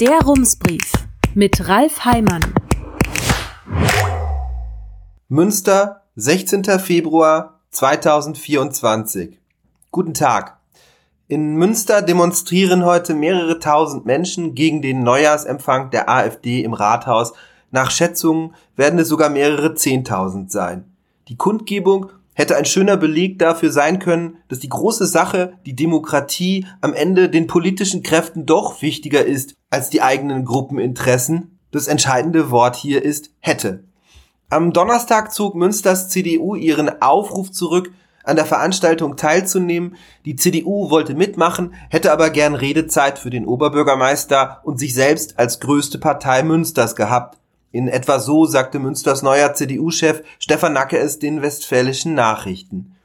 [0.00, 0.92] Der Rumsbrief
[1.34, 2.40] mit Ralf Heimann.
[5.28, 6.64] Münster, 16.
[6.78, 9.38] Februar 2024.
[9.90, 10.56] Guten Tag.
[11.28, 17.34] In Münster demonstrieren heute mehrere tausend Menschen gegen den Neujahrsempfang der AfD im Rathaus.
[17.70, 20.90] Nach Schätzungen werden es sogar mehrere Zehntausend sein.
[21.28, 26.66] Die Kundgebung hätte ein schöner Beleg dafür sein können, dass die große Sache, die Demokratie,
[26.80, 31.58] am Ende den politischen Kräften doch wichtiger ist als die eigenen Gruppeninteressen.
[31.70, 33.84] Das entscheidende Wort hier ist hätte.
[34.48, 37.92] Am Donnerstag zog Münsters CDU ihren Aufruf zurück,
[38.24, 39.96] an der Veranstaltung teilzunehmen.
[40.24, 45.60] Die CDU wollte mitmachen, hätte aber gern Redezeit für den Oberbürgermeister und sich selbst als
[45.60, 47.38] größte Partei Münsters gehabt.
[47.72, 52.96] In etwa so sagte Münsters neuer CDU-Chef Stefan Nacke es den westfälischen Nachrichten.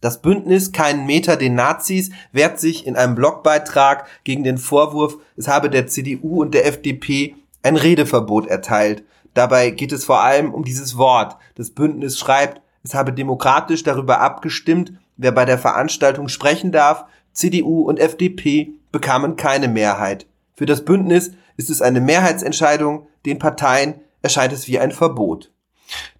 [0.00, 5.48] Das Bündnis Keinen Meter den Nazis wehrt sich in einem Blogbeitrag gegen den Vorwurf, es
[5.48, 9.04] habe der CDU und der FDP ein Redeverbot erteilt.
[9.34, 11.36] Dabei geht es vor allem um dieses Wort.
[11.54, 17.04] Das Bündnis schreibt, es habe demokratisch darüber abgestimmt, wer bei der Veranstaltung sprechen darf.
[17.32, 20.26] CDU und FDP bekamen keine Mehrheit.
[20.54, 25.52] Für das Bündnis ist es eine Mehrheitsentscheidung, den Parteien erscheint es wie ein Verbot.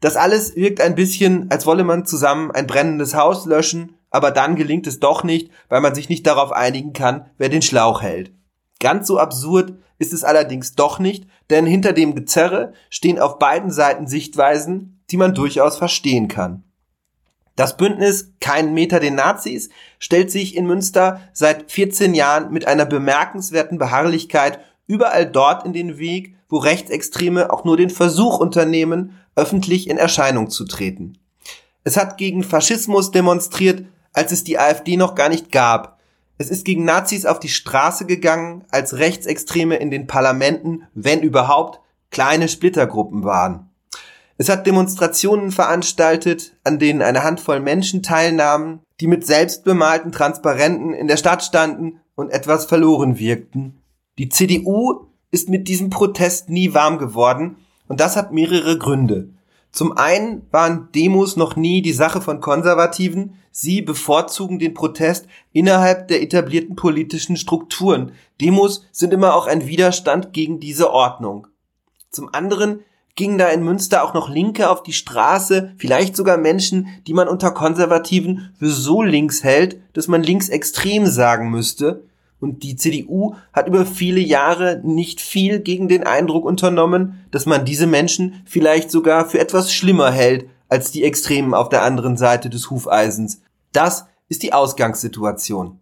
[0.00, 4.56] Das alles wirkt ein bisschen, als wolle man zusammen ein brennendes Haus löschen, aber dann
[4.56, 8.32] gelingt es doch nicht, weil man sich nicht darauf einigen kann, wer den Schlauch hält.
[8.80, 13.70] Ganz so absurd ist es allerdings doch nicht, denn hinter dem Gezerre stehen auf beiden
[13.70, 16.62] Seiten Sichtweisen, die man durchaus verstehen kann.
[17.56, 22.86] Das Bündnis Keinen Meter den Nazis stellt sich in Münster seit 14 Jahren mit einer
[22.86, 29.88] bemerkenswerten Beharrlichkeit überall dort in den Weg, wo Rechtsextreme auch nur den Versuch unternehmen, öffentlich
[29.88, 31.18] in Erscheinung zu treten.
[31.84, 36.00] Es hat gegen Faschismus demonstriert, als es die AfD noch gar nicht gab.
[36.38, 41.80] Es ist gegen Nazis auf die Straße gegangen, als Rechtsextreme in den Parlamenten, wenn überhaupt,
[42.10, 43.68] kleine Splittergruppen waren.
[44.38, 51.08] Es hat Demonstrationen veranstaltet, an denen eine Handvoll Menschen teilnahmen, die mit selbstbemalten Transparenten in
[51.08, 53.82] der Stadt standen und etwas verloren wirkten,
[54.18, 57.56] die CDU ist mit diesem Protest nie warm geworden
[57.86, 59.30] und das hat mehrere Gründe.
[59.70, 66.08] Zum einen waren Demos noch nie die Sache von Konservativen, sie bevorzugen den Protest innerhalb
[66.08, 68.12] der etablierten politischen Strukturen.
[68.40, 71.46] Demos sind immer auch ein Widerstand gegen diese Ordnung.
[72.10, 72.80] Zum anderen
[73.14, 77.28] gingen da in Münster auch noch Linke auf die Straße, vielleicht sogar Menschen, die man
[77.28, 82.07] unter Konservativen für so links hält, dass man linksextrem sagen müsste.
[82.40, 87.64] Und die CDU hat über viele Jahre nicht viel gegen den Eindruck unternommen, dass man
[87.64, 92.50] diese Menschen vielleicht sogar für etwas schlimmer hält als die Extremen auf der anderen Seite
[92.50, 93.40] des Hufeisens.
[93.72, 95.80] Das ist die Ausgangssituation.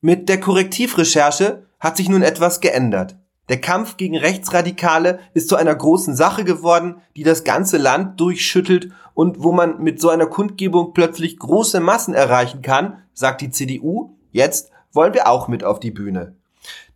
[0.00, 3.16] Mit der Korrektivrecherche hat sich nun etwas geändert.
[3.48, 8.90] Der Kampf gegen Rechtsradikale ist zu einer großen Sache geworden, die das ganze Land durchschüttelt
[9.14, 14.16] und wo man mit so einer Kundgebung plötzlich große Massen erreichen kann, sagt die CDU,
[14.30, 16.36] jetzt wollen wir auch mit auf die Bühne.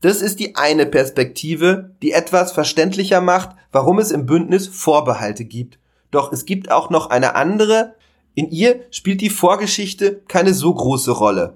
[0.01, 5.79] Das ist die eine Perspektive, die etwas verständlicher macht, warum es im Bündnis Vorbehalte gibt.
[6.11, 7.95] Doch es gibt auch noch eine andere.
[8.35, 11.55] In ihr spielt die Vorgeschichte keine so große Rolle.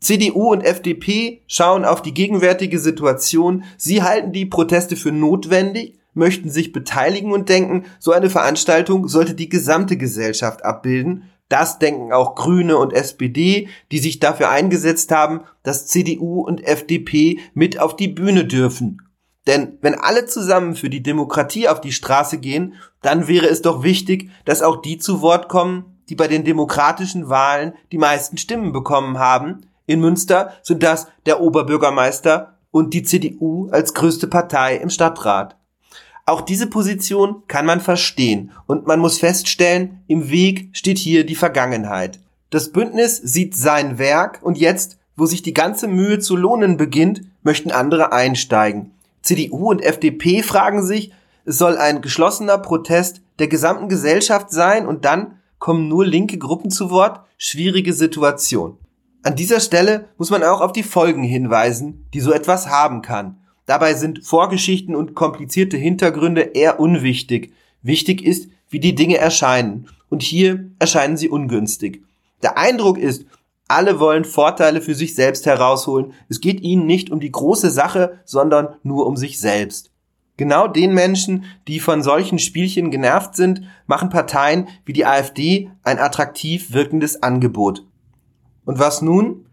[0.00, 3.64] CDU und FDP schauen auf die gegenwärtige Situation.
[3.76, 9.34] Sie halten die Proteste für notwendig, möchten sich beteiligen und denken, so eine Veranstaltung sollte
[9.34, 15.42] die gesamte Gesellschaft abbilden das denken auch Grüne und SPD, die sich dafür eingesetzt haben,
[15.62, 19.00] dass CDU und FDP mit auf die Bühne dürfen.
[19.46, 23.82] Denn wenn alle zusammen für die Demokratie auf die Straße gehen, dann wäre es doch
[23.82, 28.72] wichtig, dass auch die zu Wort kommen, die bei den demokratischen Wahlen die meisten Stimmen
[28.72, 29.66] bekommen haben.
[29.86, 35.56] In Münster sind das der Oberbürgermeister und die CDU als größte Partei im Stadtrat.
[36.26, 41.34] Auch diese Position kann man verstehen und man muss feststellen, im Weg steht hier die
[41.34, 42.18] Vergangenheit.
[42.48, 47.22] Das Bündnis sieht sein Werk und jetzt, wo sich die ganze Mühe zu lohnen beginnt,
[47.42, 48.92] möchten andere einsteigen.
[49.20, 51.12] CDU und FDP fragen sich,
[51.44, 56.70] es soll ein geschlossener Protest der gesamten Gesellschaft sein und dann kommen nur linke Gruppen
[56.70, 57.20] zu Wort?
[57.36, 58.78] Schwierige Situation.
[59.22, 63.38] An dieser Stelle muss man auch auf die Folgen hinweisen, die so etwas haben kann.
[63.66, 67.52] Dabei sind Vorgeschichten und komplizierte Hintergründe eher unwichtig.
[67.82, 69.88] Wichtig ist, wie die Dinge erscheinen.
[70.10, 72.02] Und hier erscheinen sie ungünstig.
[72.42, 73.24] Der Eindruck ist,
[73.68, 76.12] alle wollen Vorteile für sich selbst herausholen.
[76.28, 79.90] Es geht ihnen nicht um die große Sache, sondern nur um sich selbst.
[80.36, 85.98] Genau den Menschen, die von solchen Spielchen genervt sind, machen Parteien wie die AfD ein
[85.98, 87.86] attraktiv wirkendes Angebot.
[88.64, 89.46] Und was nun?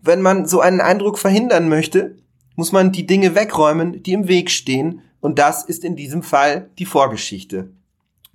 [0.00, 2.16] Wenn man so einen Eindruck verhindern möchte,
[2.58, 6.70] muss man die Dinge wegräumen, die im Weg stehen, und das ist in diesem Fall
[6.80, 7.70] die Vorgeschichte.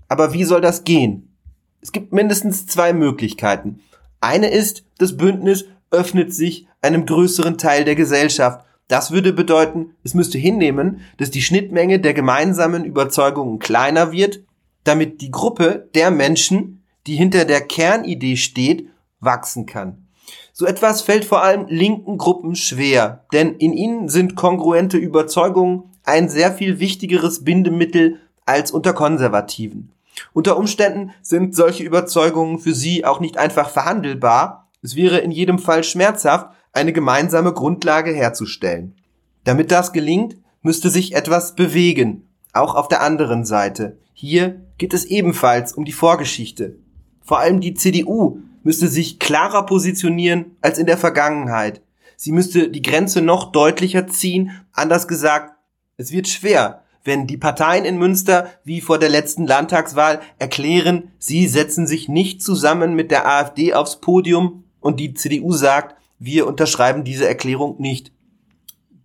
[0.08, 1.36] Aber wie soll das gehen?
[1.82, 3.82] Es gibt mindestens zwei Möglichkeiten.
[4.22, 8.66] Eine ist, das Bündnis öffnet sich einem größeren Teil der Gesellschaft.
[8.88, 14.40] Das würde bedeuten, es müsste hinnehmen, dass die Schnittmenge der gemeinsamen Überzeugungen kleiner wird,
[14.86, 18.88] damit die Gruppe der Menschen, die hinter der Kernidee steht,
[19.20, 20.08] wachsen kann.
[20.52, 26.30] So etwas fällt vor allem linken Gruppen schwer, denn in ihnen sind kongruente Überzeugungen ein
[26.30, 29.92] sehr viel wichtigeres Bindemittel als unter Konservativen.
[30.34, 34.70] Unter Umständen sind solche Überzeugungen für sie auch nicht einfach verhandelbar.
[34.82, 38.96] Es wäre in jedem Fall schmerzhaft, eine gemeinsame Grundlage herzustellen.
[39.44, 43.98] Damit das gelingt, müsste sich etwas bewegen, auch auf der anderen Seite.
[44.14, 46.76] Hier geht es ebenfalls um die Vorgeschichte.
[47.22, 51.82] Vor allem die CDU müsste sich klarer positionieren als in der Vergangenheit.
[52.16, 54.52] Sie müsste die Grenze noch deutlicher ziehen.
[54.72, 55.56] Anders gesagt,
[55.98, 61.48] es wird schwer, wenn die Parteien in Münster wie vor der letzten Landtagswahl erklären, sie
[61.48, 67.04] setzen sich nicht zusammen mit der AfD aufs Podium und die CDU sagt, wir unterschreiben
[67.04, 68.14] diese Erklärung nicht.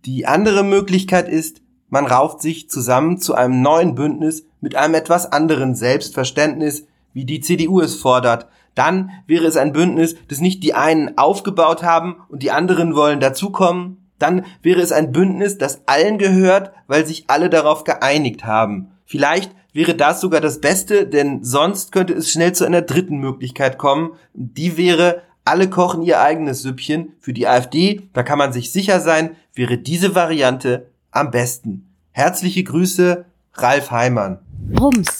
[0.05, 5.31] Die andere Möglichkeit ist, man rauft sich zusammen zu einem neuen Bündnis mit einem etwas
[5.31, 8.47] anderen Selbstverständnis, wie die CDU es fordert.
[8.79, 13.19] Dann wäre es ein Bündnis, das nicht die einen aufgebaut haben und die anderen wollen
[13.19, 18.91] dazukommen, dann wäre es ein Bündnis, das allen gehört, weil sich alle darauf geeinigt haben.
[19.03, 23.77] Vielleicht wäre das sogar das Beste, denn sonst könnte es schnell zu einer dritten Möglichkeit
[23.77, 24.11] kommen.
[24.33, 27.11] Die wäre, alle kochen ihr eigenes Süppchen.
[27.19, 31.89] Für die AfD, da kann man sich sicher sein, wäre diese Variante am besten.
[32.11, 34.39] Herzliche Grüße, Ralf Heimann.
[34.79, 35.19] Rums,